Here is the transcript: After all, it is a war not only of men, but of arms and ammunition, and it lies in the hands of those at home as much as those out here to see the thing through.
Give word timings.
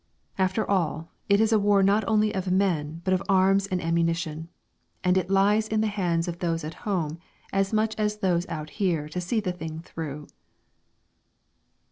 After 0.39 0.67
all, 0.67 1.11
it 1.29 1.39
is 1.39 1.53
a 1.53 1.59
war 1.59 1.83
not 1.83 2.03
only 2.07 2.33
of 2.33 2.51
men, 2.51 3.01
but 3.03 3.13
of 3.13 3.21
arms 3.29 3.67
and 3.67 3.79
ammunition, 3.79 4.49
and 5.03 5.15
it 5.15 5.29
lies 5.29 5.67
in 5.67 5.81
the 5.81 5.85
hands 5.93 6.27
of 6.27 6.39
those 6.39 6.63
at 6.63 6.73
home 6.89 7.19
as 7.53 7.71
much 7.71 7.93
as 7.99 8.17
those 8.17 8.47
out 8.49 8.71
here 8.81 9.07
to 9.09 9.21
see 9.21 9.39
the 9.39 9.53
thing 9.53 9.79
through. 9.81 10.25